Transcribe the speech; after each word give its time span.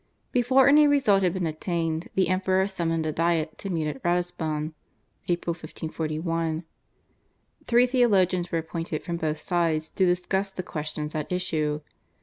Before 0.31 0.67
any 0.67 0.87
result 0.87 1.21
had 1.21 1.33
been 1.33 1.45
attained 1.45 2.07
the 2.15 2.27
Emperor 2.29 2.65
summoned 2.65 3.05
a 3.05 3.11
Diet 3.11 3.55
to 3.59 3.69
meet 3.69 3.85
at 3.87 4.01
Ratisbon 4.01 4.73
(April 5.27 5.51
1541). 5.53 6.63
Three 7.67 7.85
theologians 7.85 8.51
were 8.51 8.57
appointed 8.57 9.03
from 9.03 9.17
both 9.17 9.37
sides 9.37 9.91
to 9.91 10.05
discuss 10.07 10.49
the 10.49 10.63
questions 10.63 11.13
at 11.13 11.31
issue. 11.31 11.81